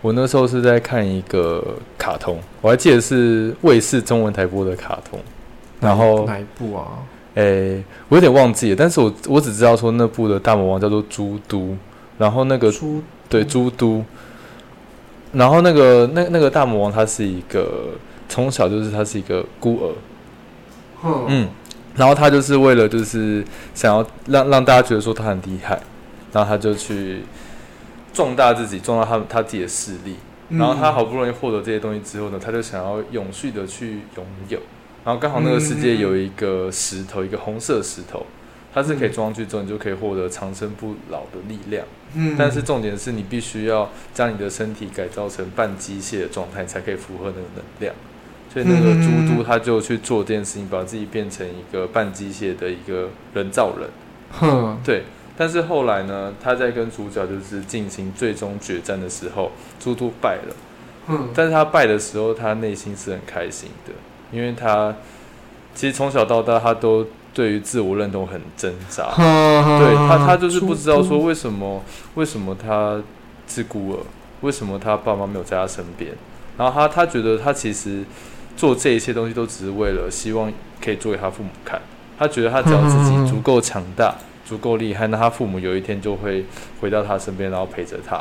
[0.00, 5.18] 我那时候是在看一个卡通，我还记得是卫视中文台播的卡通。
[5.80, 6.86] 然后哪一部啊？
[7.34, 11.76] 诶，我有点忘记了，但是我我只知道说那部的大魔王叫做朱都，
[12.18, 14.04] 然后那个朱对朱都，
[15.32, 17.90] 然后那个那那个大魔王他是一个
[18.28, 19.94] 从小就是他是一个孤
[21.02, 21.48] 儿，嗯。
[21.96, 25.80] 然后他就是为了就是想要让让大家觉得说他很厉害，
[26.32, 27.22] 然后他就去
[28.12, 30.14] 壮大自己，壮大他他自己的势力。
[30.50, 34.60] 然后他好不容易获得这些东西之后呢，他就想要永续的去拥有。
[35.08, 38.26] 然后刚好那个世界有一个石头，一个红色石头，
[38.74, 41.82] 它是可以装上去之后，你就可以获得长生不老的力量。
[42.14, 42.36] 嗯。
[42.38, 47.94] 但是重点是你必须要将你的身体改造成半机械的状态，才可以符合那个能量。
[48.52, 53.88] 所以那个猪都他就去做这件事情，把自己变成一个半机械的一个人造人。
[54.30, 55.04] 哼，对。
[55.38, 60.54] 但是后来呢，他在跟主角就是进行最终决战的时候，猪都败了。
[61.08, 61.30] 嗯。
[61.34, 63.94] 但是他败的时候，他内心是很开心的，
[64.30, 64.94] 因为他
[65.74, 69.10] 其实从小到大他都对于自我认同很挣扎。
[69.16, 71.82] 对他，他就是不知道说为什么，
[72.14, 73.02] 为什么他
[73.46, 73.98] 自孤儿，
[74.40, 76.12] 为什么他爸妈没有在他身边，
[76.56, 78.04] 然后他他觉得他其实。
[78.58, 80.52] 做这一切东西都只是为了希望
[80.84, 81.80] 可以做给他父母看。
[82.18, 84.12] 他觉得他只要自己足够强大、
[84.44, 86.44] 足够厉害，那他父母有一天就会
[86.80, 88.20] 回到他身边，然后陪着他。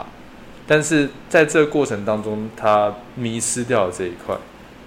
[0.68, 4.36] 但是在这个过程当中，他迷失掉了这一块。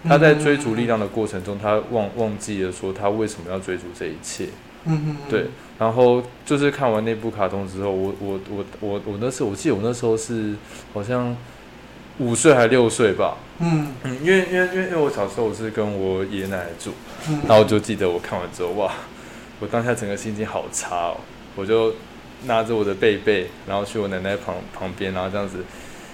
[0.05, 4.47] 他在追逐力量的过程中，他忘忘记了说他为什么要追逐这一切。
[4.85, 5.47] 嗯对。
[5.79, 10.55] 然后就是看完那部卡通之后，我我我我我那时候我记得我那时候是
[10.93, 11.37] 好像。
[12.19, 16.93] 五岁还六岁吧，嗯嗯，因为因为因为因为我小时候我是跟我爷爷奶奶住，
[17.49, 18.93] 然后我就记得我看完之后，哇，
[19.59, 21.17] 我当下整个心情好差哦，
[21.57, 21.95] 我就
[22.45, 25.65] 拿着我的被被，然后去我奶奶旁旁边，然后这样子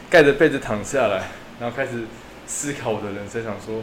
[0.08, 1.24] 盖着被子躺下来，
[1.58, 2.04] 然后开始
[2.46, 3.82] 思考我的人生，想说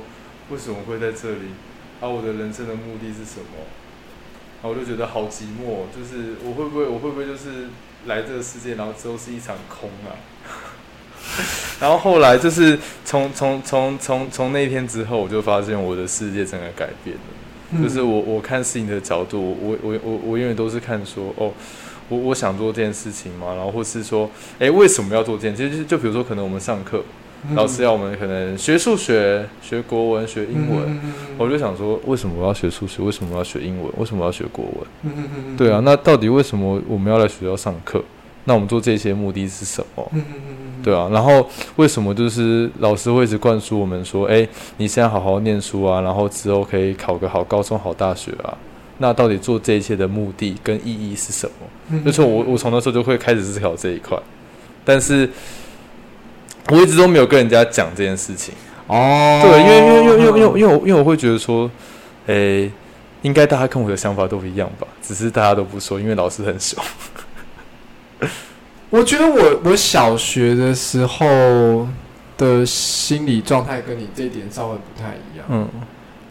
[0.50, 1.54] 为什么会在这里，
[2.02, 3.66] 啊，我的人生的目的是什么？
[4.62, 7.68] 然后我就觉得好寂寞，就是我会不会我会不会就是
[8.06, 10.16] 来这个世界，然后之后是一场空啊？
[11.80, 17.82] 然后后来就是从从从从从那天之后，我就发现我的世界整个改变了。
[17.82, 21.52] 就是我我看事情的角度，我我我我永远都是看说，哦，
[22.08, 25.56] 我我想做这件事情嘛，然后或是说，哎，为什么要做这件？
[25.56, 27.04] 其实就比如说，可能我们上课，
[27.56, 31.00] 老师要我们可能学数学、学国文、学英文，
[31.38, 33.04] 我就想说，为什么我要学数学？
[33.04, 33.92] 为什么我要学英文？
[33.98, 35.56] 为什么要学国文？
[35.58, 38.04] 对啊，那到底为什么我们要来学校上课？
[38.46, 40.12] 那我们做这些目的是什么？
[40.84, 48.58] 对啊，然后为什么就是老师会一直灌输我们说，哎，你现在好好念书啊，然后之后可以考个好高中、好大学啊？
[49.00, 51.50] 那到底做这一切的目的跟意义是什
[51.90, 52.00] 么？
[52.06, 54.18] 就是我我从那时候就会开始思考这一块。
[54.86, 55.30] 但是
[56.70, 58.54] 我一直都没有跟人家讲这件事情。
[58.88, 61.70] 哦，对，因为因为因为因为因为因为我会觉得说，
[62.28, 62.72] 诶、
[63.22, 66.84] 应该大家跟我的想法都一样吧，只是大家都不说，因为老师很凶。
[68.90, 71.88] 我觉得我我小学的时候
[72.38, 75.46] 的心理状态跟你这一点稍微不太一样。
[75.50, 75.68] 嗯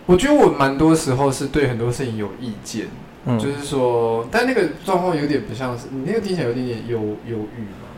[0.04, 2.86] 我觉得我蛮多时候是对很多事情有意见，
[3.24, 7.88] 嗯，就是说，但那个状况有点不像是你那个听起来有点点忧忧郁嘛。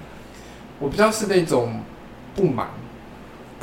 [0.78, 1.80] 我比较是那种
[2.34, 2.66] 不满，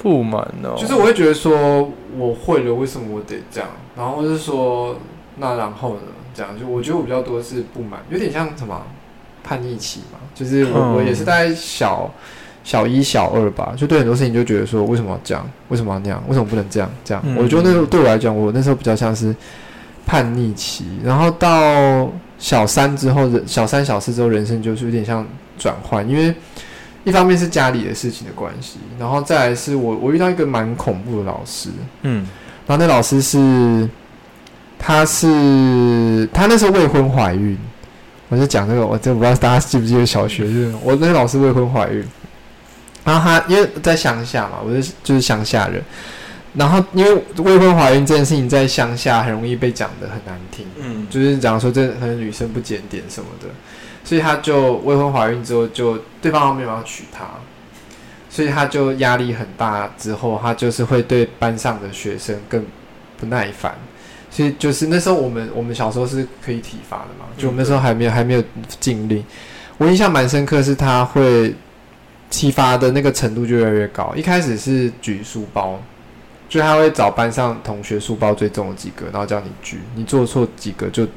[0.02, 3.70] 不满哦，就是我会觉得说我会了，为什么我得这样？
[3.96, 4.96] 然后就是说
[5.38, 6.02] 那然后呢？
[6.34, 8.82] 这样就我觉得我比较多是不满，有点像什么
[9.44, 10.18] 叛逆期嘛。
[10.34, 12.10] 就是我、嗯我也是大概小
[12.64, 15.46] 小一小二吧，就对很多事情就觉得说为什么要这样？
[15.68, 16.24] 为什么要那样？
[16.30, 16.90] 为什么不能这样？
[17.04, 19.36] 这样，嗯我觉得那时候对我来讲，我那时候比较像是
[20.06, 20.86] 叛逆期。
[21.04, 25.28] 然后到小三之后，人小三小四之后，人生就是有点像
[25.60, 26.34] 转换，因为。
[27.04, 31.70] 一方面是家里的事情的关系，然后再来是我我遇到一个蛮恐怖的老师，
[32.04, 32.28] 嗯。
[32.68, 33.90] 然后那老师是，
[34.78, 37.58] 他是他那时候未婚怀孕，
[38.30, 42.08] 我就讲这个，我真不知道大家记不记得小学，就是我那个老师未婚怀孕，
[43.04, 45.84] 然后他因为在乡下嘛，我是就是乡下人，
[46.54, 51.06] 然后因为未婚怀孕这件事情在乡下很容易被讲的很难听，嗯。
[51.10, 53.48] 就是讲说这可能女生不检点什么的，
[54.04, 57.26] 所以他就未婚怀孕之后就对方没有要娶她，
[58.30, 62.66] 所以他就压力很大，之后他就是会对班上的学生更
[63.18, 63.76] 不耐烦，
[64.30, 68.44] 所以就是那时候我们我们小时候是可以体罚的嘛，就我们那时候还没有还没有
[68.80, 69.24] 禁令，
[69.78, 71.54] 我印象蛮深刻是他会
[72.30, 75.82] 体罚的那个程度就越来越高，一开始是举书包。
[76.50, 81.08] 就他会找班上同学书包最重的几个，然后叫你举，你做错几个就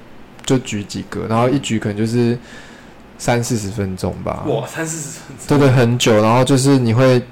[0.46, 2.38] 就举几个，然后一举可能就是
[3.18, 4.44] 三四十分钟吧。
[4.46, 7.22] 哇，三四十分钟对对，很久，然后就是你会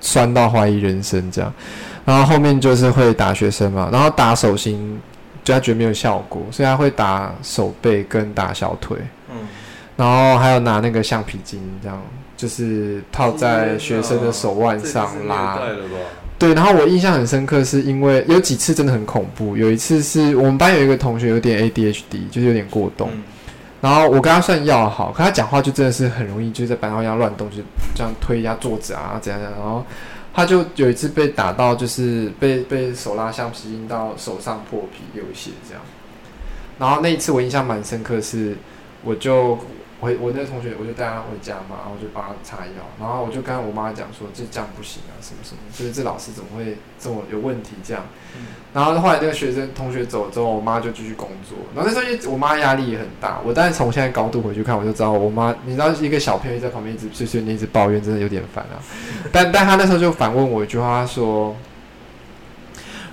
[0.00, 1.52] 酸到怀疑人生这样，
[2.04, 5.00] 然后后面就是会打学生嘛，然后打手心，
[5.44, 8.96] 就他觉得没有效果，所以他会打手背跟打小腿，
[9.30, 9.36] 嗯，
[9.96, 12.00] 然后还有拿那个橡皮筋这样，
[12.36, 15.58] 就是套在学生的手腕上拉。
[16.38, 19.58] 对，然后我印象很深刻，是因为有几次真的很恐怖。
[19.58, 23.22] 有一次是我们班有一个同学有点 ADHD，就是有点过动，嗯
[23.80, 27.56] 然后我跟他算要好，可他讲话就真的是很容易，就是在班上要乱动，就
[27.94, 29.58] 这样推一下桌子啊，怎样怎样。
[29.58, 29.84] 然后
[30.34, 35.82] 他就有一次被打到，就是被被手拉橡皮筋到手上破皮流血这样。
[36.78, 38.56] 然后那一次我印象蛮深刻是，
[39.02, 39.58] 我就
[40.00, 48.04] 回我那个同学，我就带他回家嘛，然后我就帮他擦药，然后我就跟我妈讲说，这这样不行啊，什么什么，就是这老师怎么会这么有问题这样。
[48.36, 51.58] 嗯然后后来那个学生同学走了之后，我妈就继续工作。
[51.74, 58.78] 然后那时候因为我妈压力也很大，我但是从现在高度回去看，我就知道我妈，你知道一个小朋友在旁边一直碎碎念、一直抱怨，真的有点烦啊。
[59.32, 61.56] 但但他那时候就反问我一句话，他说：“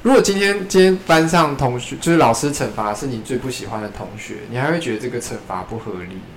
[0.03, 6.36] 如果今天今天班上同学就是老师惩罚是你最不喜欢的同学，你还会觉得这个惩罚不合理吗？”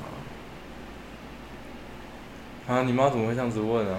[2.70, 3.98] 啊，你妈怎么会这样子问啊？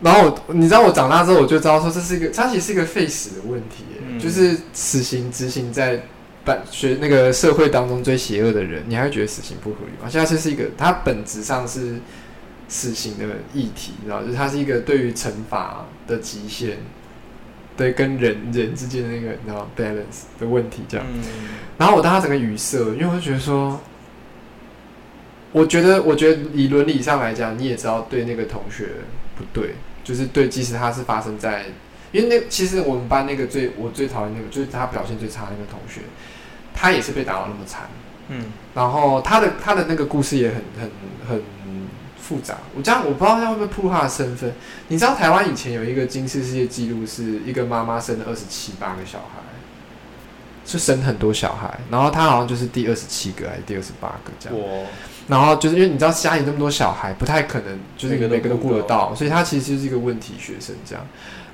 [0.00, 6.00] 然后我，你知道我长大之后，我就知道说这是一个，它其实是一个废死的问题、嗯就是死刑执行在
[6.44, 10.08] 办学那个社会当中最邪恶的人，你还会觉得死刑不合理吗？
[10.08, 12.00] 现在这是一个，它本质上是
[12.68, 16.76] 死刑的议题，你知道，就是它是一个对于惩罚的极限，
[17.76, 21.04] 对跟人人之间的那个你知道 balance 的问题这样。
[21.12, 21.22] 嗯
[21.78, 23.80] 然后我当时整个语塞，因为我就觉得说，
[25.52, 28.88] 我觉得，我觉得以伦理上来讲，你也知道对那个同学
[29.36, 31.66] 不对，就是对，即使他是发生在，
[32.10, 36.00] 因为那其实我们班那个最我最讨厌那个，就是他表现最差的那个同学，
[36.74, 37.82] 他也是被打到那么惨，
[38.28, 40.90] 嗯然后他的他的那个故事也很很
[41.28, 41.42] 很
[42.18, 42.56] 复杂。
[42.74, 44.50] 我这样我不知道他会不会暴露他的身份。
[44.88, 49.42] 你知道台湾以前有一个金氏世界纪录，是一个妈妈生了二十七八个小孩，
[50.64, 54.58] 就生很多小孩，然后他好像就是第二十七个还是第二十八个这样。
[55.28, 61.04] 我然后就是因为你知道家里那么多小孩，不太可能就是每个都顾得到到，所以他其实就是一个问题学生这样。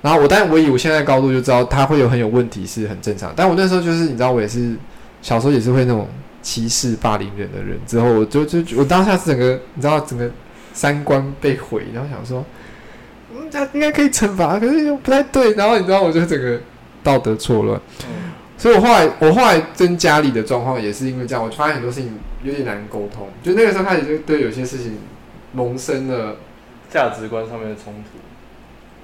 [0.01, 3.33] 然后我，但我以我现在高度就知道他会有很有问题是很正常。
[3.37, 4.77] 但我那时候就是你知道，我也是
[5.23, 6.09] 小时候也是会那种
[6.41, 7.79] 歧视霸凌人的人。
[7.87, 10.31] 之后我就就我当下是整个你知道整个
[10.73, 12.45] 三观被毁，然后想说，
[13.35, 15.53] 嗯，这样应该可以惩罚，可是又不太对。
[15.55, 16.61] 然后你知道，我就整个
[17.03, 17.81] 道德错乱。
[18.03, 18.29] 嗯
[18.61, 22.11] 所以我后来，我后来跟家里的状况也是因为这样，我发现很多事情
[22.43, 23.29] 有点难沟通。
[23.43, 24.99] 就那个时候开始，就对有些事情
[25.53, 26.37] 萌生了
[26.91, 28.19] 价值观上面的冲突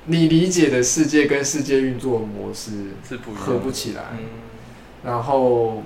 [0.06, 4.18] 你理解的世界跟世界运作的模式是不合不起来，嗯
[5.04, 5.82] 然后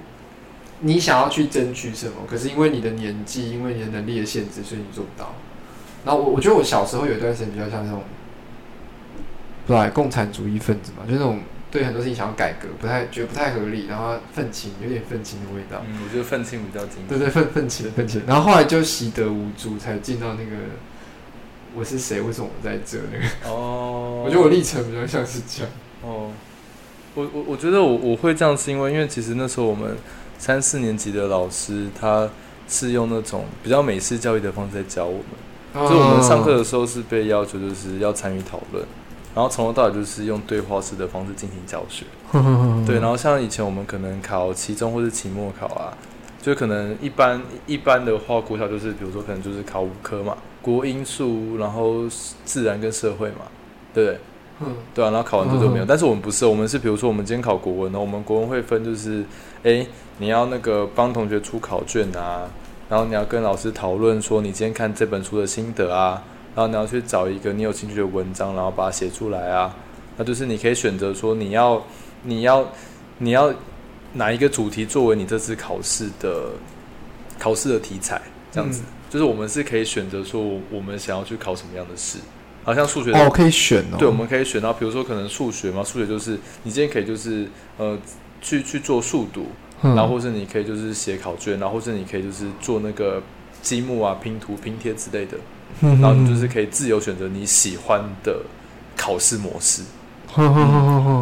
[0.80, 5.34] 你想要去争取什么，可是因为你的年纪，因为你的能力的限制，所以你做不到。
[6.04, 8.02] 然后我我觉得我小时候有一段时间比较像那种，
[9.66, 11.40] 不共产主义分子嘛，就那种
[11.70, 15.82] 对很多事情想要改革，不太觉得不太合理，然后愤青，有点愤青的味道。
[15.86, 18.22] 嗯，我觉得愤青比较精对对，愤愤青愤青。
[18.26, 20.56] 然后后来就习得无助，才进到那个
[21.74, 23.54] 我是谁，为什么我在这那个。
[23.54, 25.72] 哦， 我觉得我历程比较像是这样。
[26.02, 26.30] 哦，
[27.14, 29.96] 我我我觉得我我会这样是因为，因为其实那时候我们
[30.38, 32.28] 三四年级的老师他
[32.68, 35.20] 是用那种比较美式教育的方式在教我
[35.74, 38.84] 们，就我们上课的时候是被要求就是要参与讨论，
[39.34, 42.04] 然后从头到尾就是用对话式的方式进行教学。
[42.86, 45.96] 对，然后像以前我们可能考期中或是期末考啊，
[46.42, 52.06] 就可能一般一般的话，国小就是比如说可能就是考五科嘛，国英数，然后
[52.44, 53.46] 自然跟社会嘛，
[53.94, 54.20] 对不对？
[54.60, 55.84] 嗯 对啊，然后考完之后就没有。
[55.84, 59.24] 嗯 但是我们不是，我们是比如说我们今天考国文呢，我们国文会分就是，
[59.62, 59.86] 哎，
[60.18, 62.42] 你要那个帮同学出考卷啊，
[62.88, 66.22] 然后你要跟老师讨论说你今天看这本书的心得啊，
[66.58, 69.72] 然后你要去找一个你有兴趣的文章，然后把它写出来啊。
[70.16, 71.80] 那就是你可以选择说你要
[72.24, 72.68] 你要
[73.18, 73.54] 你要
[74.14, 76.46] 哪一个主题作为你这次考试的
[77.38, 78.80] 考试的题材，这样子。
[78.82, 82.18] 嗯就是我们是可以选择说我我们想要去考什么样的试，
[82.62, 83.96] 好像数学的哦，可以选哦。
[83.98, 86.32] 对，我们可以选到，比如说可能数学嘛，数学就是
[86.62, 87.48] 你今天可以就是
[87.78, 87.96] 呃
[88.42, 89.46] 去去做数独，
[89.80, 93.22] 嗯，然后或是你可以就是写考卷，然后或是你可以就是做那个
[93.68, 95.36] 积木啊、拼图、拼贴之类的，
[95.82, 98.40] 嗯，然后你就是可以自由选择你喜欢的
[98.96, 99.82] 考试模式。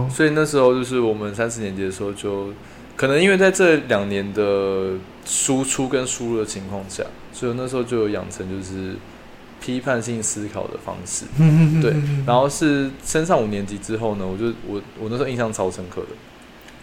[0.08, 2.50] 所以那时候就是我们三四年级的时候就，
[2.94, 4.92] 可能因为在这两年的
[5.24, 8.94] 输出跟输入的情况下，所以那时候就有养成就是
[9.60, 11.24] 批判性思考的方式。
[11.36, 11.92] 哼对，
[12.24, 16.08] 然后是升上五年级之后呢，我就我我那时候印象超深刻的，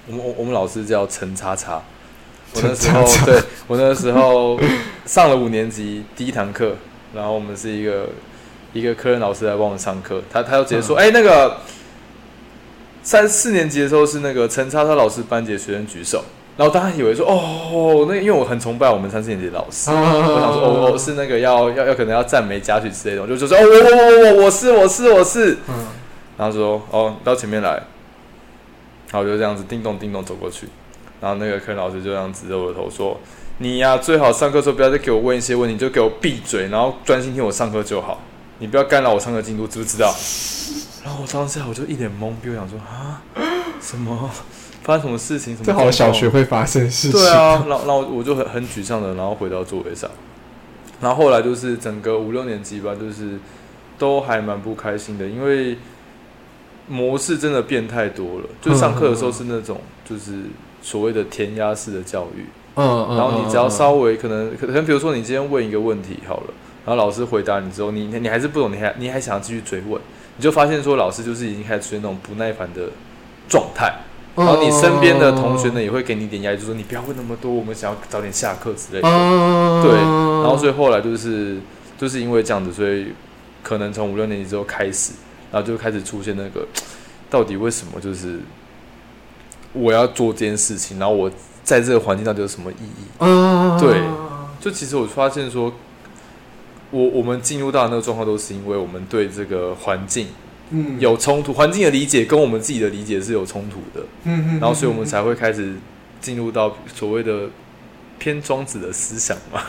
[0.07, 1.81] 我们我我们老师叫陈叉叉，
[2.55, 4.59] 我那时候 对我那时候
[5.05, 6.75] 上了五年级第一堂课，
[7.13, 8.09] 然后我们是一个
[8.73, 11.57] 一个科任老师来帮我们上课，他他就直接说，哎、那个
[13.01, 16.23] 三四年级的时候是那个陈叉叉老师班级的学生举手，
[16.55, 25.87] 然后大家以为说，哦，那因为我很崇拜我们三四年级的老师，我我想说，哦，我是那个要要要可能要赞美嘉许之类的，我就就说，哦，我我我我我是我是我是，嗯。
[26.35, 30.67] 然后说，哦，到前面来，然后我就这样子叮咚叮咚走过去，
[31.23, 33.17] 然后那个科任老师就这样指着我的头说，
[33.59, 38.19] 你呀、最好上课的时候不要再给我问一些问题，你就给我闭嘴，然后专心听我上课就好，
[38.59, 40.13] 你不要干扰我上课进度，知不知道？
[41.05, 43.23] 然后我当下我就一脸懵逼，我想说啊，
[43.79, 44.29] 什么
[44.81, 45.55] 发生什么事情？
[45.55, 47.11] 什么这好小学会发生事情。
[47.13, 50.11] 对啊，然后然后我就很很沮丧的，然后回到座位上。
[50.99, 53.39] 然后后来就是整个五六年级吧，就是
[53.97, 55.77] 都还蛮不开心的，因为
[56.89, 58.45] 模式真的变太多了。
[58.61, 60.43] 就上课的时候是那种就是
[60.83, 66.53] 所谓的填鸭式的教育，嗯嗯，然后你只要嗯稍微可能可能比如说你今天问一个问题好了，
[66.85, 69.99] 然后老师回答你之后，你你还是不懂，你还你还想要继续追问，
[70.37, 72.89] 你就发现说老师就是已经开始出现那种不耐烦的
[73.47, 73.91] 状态。
[73.97, 74.03] 嗯
[74.35, 79.07] 然后你身边的同学呢，也会给你一点压力，就说你不要问那么多，我们想要早点下课之类的。
[79.07, 81.59] 嗯，对然后所以后来就是
[81.99, 83.09] 就是因为这样子，所以
[83.61, 85.13] 可能从五六年级之后开始，
[85.51, 86.65] 然后就开始出现那个
[87.29, 88.39] 到底为什么就是
[89.73, 91.29] 我要做这件事情，然后我
[91.63, 93.05] 在这个环境到底有什么意义？
[93.19, 94.01] 嗯，对
[94.59, 95.73] 就其实我发现说，
[96.91, 100.27] 我我们进入到那个状况，都是因为我们对这个环境
[100.69, 104.05] 嗯有冲突，环境的理解跟我们自己的理解是有冲突的。
[104.23, 105.75] 嗯嗯，然后所以我们才会开始
[106.21, 107.49] 进入到所谓的
[108.19, 109.61] 偏庄子的思想嘛。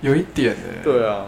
[0.00, 0.80] 有一点诶。
[0.84, 1.26] 对啊，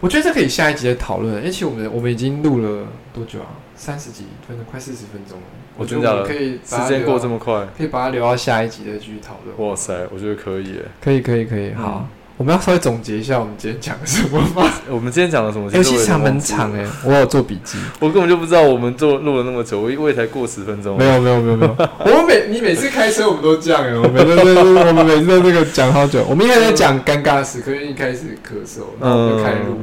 [0.00, 3.46] 我觉得这可以下一集再讨论，因为其实我们我们已经录了多久啊？
[3.76, 5.44] 三十几分钟，快四十分钟了。
[5.76, 9.68] 我觉得我可以时间过这么快，可以把它留到下一集再继续讨论。
[9.68, 10.82] 哇塞，我觉得可以耶。
[11.02, 12.08] 可以可以可以，好嗯，
[12.38, 14.70] 我们要稍微总结一下我们今天讲的什么吗？
[14.88, 15.70] 我们今天讲了什么？
[15.72, 17.78] 尤其我有点是蛮忘记了长诶，我有做笔记。
[18.00, 20.96] 我根本就不知道我们做录了那么久，我我也才过十分钟。
[20.96, 26.24] 没有没有没有没有， 我们每你每次开车我们都这样哎，我们每次都我们每次都这个讲好久。
[26.28, 29.80] 我们一开始在讲尴尬的时刻，因为一开始咳嗽，然后我们就开录，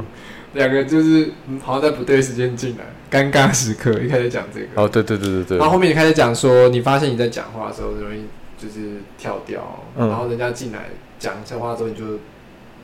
[0.54, 2.84] 两个就是嗯好像在不对时间进来，
[3.14, 5.58] 尴尬时刻一开始讲这个，哦，对对对对对。
[5.58, 8.24] 然后后面也开始讲说，你发现你在讲话的时候容易
[8.58, 10.08] 就是跳掉，嗯。
[10.08, 10.86] 然后人家进来
[11.20, 12.18] 讲一下话之后，你就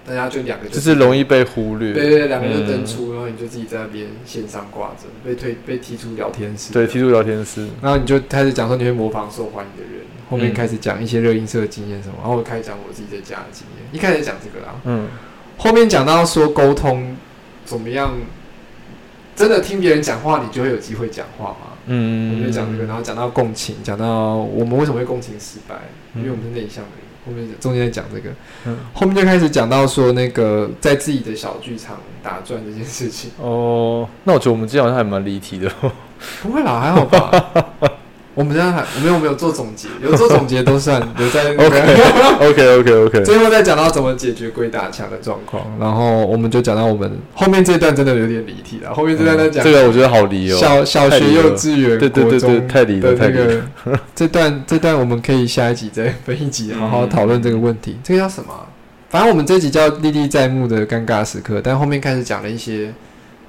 [0.06, 1.92] 大家就两个就是容易被忽略。
[1.92, 7.66] 对对对，两个就登嗯出，然后你就自己在那边线上挂着，被推被踢出聊天室，对，踢出聊天室。
[7.82, 15.08] 然后你就开始讲说你会模仿受欢迎的人，后面嗯开始讲一些热映社的经验什么，然后我开始讲我自己在家的经验，一开始讲这个啦，嗯。
[15.58, 17.16] 后面讲到说沟通
[17.66, 18.14] 怎么样，
[19.40, 21.56] 真的听别人讲话，你就会有机会讲话嘛。
[21.70, 25.76] 我嗯，们就讲这个，然后讲到共情，讲到我们为什么会共情失败，
[26.14, 28.28] 因为我嗯们是内向的人，后面中间在讲这个，
[28.66, 33.30] 嗯后面就开始讲到说那个在自己的小剧场打转这件事情。
[33.38, 35.72] 哦，那我觉得我们今天好像还蛮离题的。
[36.42, 37.30] 不会啦，还好吧。
[38.34, 39.88] 我们现在还我们有没有做总结？
[40.02, 48.94] 有做总结都算 留在那个 OK OK OK，最后再讲到怎么解决鬼打墙的状况，然后我们就讲到我们后面这段真的有点离题了。
[48.94, 50.56] 后面这段在讲这个我觉得好离哦。
[50.56, 53.46] 小小学、幼稚园、对对对对太离了太离了
[53.84, 57.98] 个这段这段我们可以下一集再分一集好好讨论这个问题。
[58.04, 58.66] 这个叫什么啊？
[59.10, 62.92] 反正我们这集叫历历在目的尴尬时刻，但后面开始讲了一些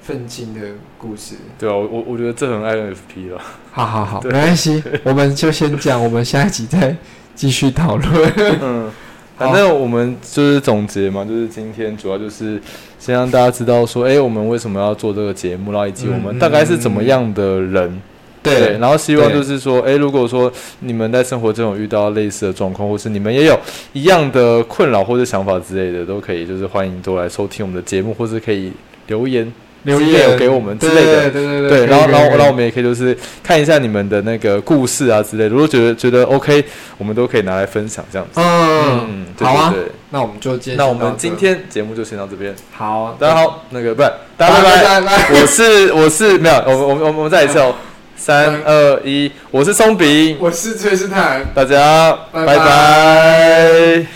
[0.02, 0.60] 愤青的
[0.98, 1.36] 故事。
[1.58, 3.40] 对啊，我我我觉得这很 INFP 了。
[3.70, 6.94] 好好好，没关系， 我们就先讲，我们下一集再
[7.34, 8.32] 继续讨论。
[8.60, 8.90] 嗯，
[9.38, 12.60] 反正我们就是总结嘛，就是今天主要就是
[12.98, 18.02] 先让大家知道说，哎、我们为什么要做这个节目，然后以及我们大概是怎么样的人。
[18.42, 23.56] 对，然后希望就是说，哎，如果说你们在生活中有遇到类似的状况，或是你们也有
[23.92, 28.72] 一样的困扰或者想法之类的，都可以就是欢迎都来收听我们的节目，或是可以
[29.06, 29.52] 留言
[29.84, 36.64] 留言的给我们之类的对对对对，然后然后然后我们们也可以就是看一下你们的那个故事啊之类的，如果觉得觉得 OK，
[36.98, 38.40] 我们都可以拿来分享这样子。
[38.40, 39.74] 嗯，对好啊
[40.10, 45.00] 那我们就今天那我们今天节目就先到这边，好，大家好，那个不是，大家拜拜拜。
[45.00, 45.00] 拜。
[45.00, 45.40] 拜。
[45.40, 47.74] 我是我是没有，我们我们我们再一次哦，
[48.14, 51.44] 三二一，我是松饼，我是崔斯坦。
[51.54, 52.44] 大家拜。
[52.44, 54.06] 拜拜